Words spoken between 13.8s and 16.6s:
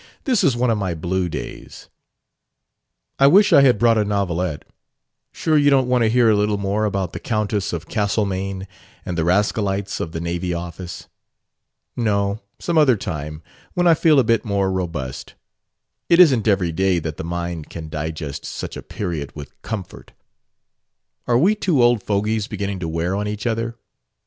I feel a bit more robust. It isn't